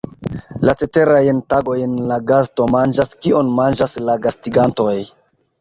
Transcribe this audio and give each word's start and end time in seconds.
La 0.67 0.73
ceterajn 0.81 1.41
tagojn 1.55 1.93
la 2.13 2.19
gasto 2.31 2.67
manĝas 2.77 3.13
kion 3.27 3.55
manĝas 3.61 3.97
la 4.09 4.17
gastigantoj. 4.25 4.97